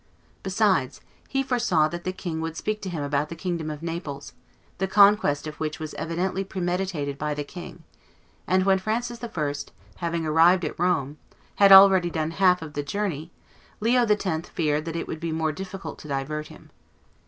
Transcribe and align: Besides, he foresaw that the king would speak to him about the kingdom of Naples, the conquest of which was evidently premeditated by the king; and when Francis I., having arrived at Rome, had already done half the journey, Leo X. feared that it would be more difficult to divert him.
Besides, 0.41 0.99
he 1.29 1.43
foresaw 1.43 1.87
that 1.89 2.05
the 2.05 2.11
king 2.11 2.41
would 2.41 2.57
speak 2.57 2.81
to 2.81 2.89
him 2.89 3.03
about 3.03 3.29
the 3.29 3.35
kingdom 3.35 3.69
of 3.69 3.83
Naples, 3.83 4.33
the 4.79 4.87
conquest 4.87 5.45
of 5.45 5.59
which 5.59 5.79
was 5.79 5.93
evidently 5.93 6.43
premeditated 6.43 7.19
by 7.19 7.35
the 7.35 7.43
king; 7.43 7.83
and 8.47 8.65
when 8.65 8.79
Francis 8.79 9.23
I., 9.23 9.53
having 9.97 10.25
arrived 10.25 10.65
at 10.65 10.79
Rome, 10.79 11.19
had 11.57 11.71
already 11.71 12.09
done 12.09 12.31
half 12.31 12.61
the 12.61 12.81
journey, 12.81 13.29
Leo 13.79 14.01
X. 14.03 14.49
feared 14.49 14.85
that 14.85 14.95
it 14.95 15.07
would 15.07 15.19
be 15.19 15.31
more 15.31 15.51
difficult 15.51 15.99
to 15.99 16.07
divert 16.07 16.47
him. 16.47 16.71